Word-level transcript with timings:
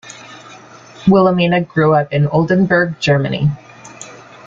Wilhelmina 1.07 1.61
grew 1.61 1.93
up 1.93 2.11
in 2.11 2.25
Oldenburg, 2.25 2.99
Germany. 2.99 3.51